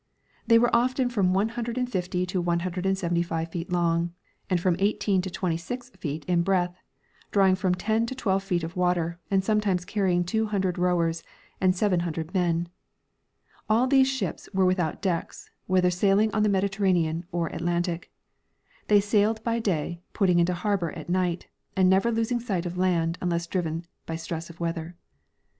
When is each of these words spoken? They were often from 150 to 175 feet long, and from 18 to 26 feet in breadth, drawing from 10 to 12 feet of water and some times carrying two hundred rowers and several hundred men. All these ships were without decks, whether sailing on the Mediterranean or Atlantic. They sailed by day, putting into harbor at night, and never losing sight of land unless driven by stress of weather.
They 0.47 0.57
were 0.57 0.75
often 0.75 1.09
from 1.11 1.31
150 1.31 2.25
to 2.25 2.41
175 2.41 3.47
feet 3.51 3.71
long, 3.71 4.11
and 4.49 4.59
from 4.59 4.75
18 4.79 5.21
to 5.21 5.29
26 5.29 5.91
feet 5.91 6.25
in 6.25 6.41
breadth, 6.41 6.75
drawing 7.29 7.53
from 7.53 7.75
10 7.75 8.07
to 8.07 8.15
12 8.15 8.41
feet 8.41 8.63
of 8.63 8.75
water 8.75 9.19
and 9.29 9.43
some 9.43 9.61
times 9.61 9.85
carrying 9.85 10.23
two 10.23 10.47
hundred 10.47 10.79
rowers 10.79 11.21
and 11.61 11.75
several 11.75 12.01
hundred 12.01 12.33
men. 12.33 12.67
All 13.69 13.85
these 13.85 14.09
ships 14.09 14.49
were 14.55 14.65
without 14.65 15.03
decks, 15.03 15.51
whether 15.67 15.91
sailing 15.91 16.33
on 16.33 16.41
the 16.41 16.49
Mediterranean 16.49 17.25
or 17.31 17.45
Atlantic. 17.49 18.11
They 18.87 19.01
sailed 19.01 19.43
by 19.43 19.59
day, 19.59 20.01
putting 20.13 20.39
into 20.39 20.55
harbor 20.55 20.91
at 20.93 21.09
night, 21.09 21.45
and 21.75 21.87
never 21.87 22.11
losing 22.11 22.39
sight 22.39 22.65
of 22.65 22.75
land 22.75 23.19
unless 23.21 23.45
driven 23.45 23.85
by 24.07 24.15
stress 24.15 24.49
of 24.49 24.59
weather. 24.59 24.95